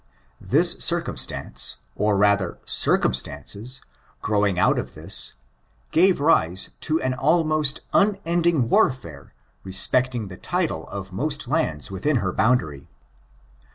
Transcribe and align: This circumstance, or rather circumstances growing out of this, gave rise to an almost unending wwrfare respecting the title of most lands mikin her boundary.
This 0.41 0.79
circumstance, 0.79 1.77
or 1.95 2.17
rather 2.17 2.57
circumstances 2.65 3.83
growing 4.23 4.57
out 4.57 4.79
of 4.79 4.95
this, 4.95 5.33
gave 5.91 6.19
rise 6.19 6.71
to 6.79 6.99
an 7.01 7.13
almost 7.13 7.81
unending 7.93 8.67
wwrfare 8.69 9.29
respecting 9.63 10.27
the 10.27 10.37
title 10.37 10.85
of 10.87 11.13
most 11.13 11.47
lands 11.47 11.89
mikin 11.89 12.17
her 12.17 12.33
boundary. 12.33 12.87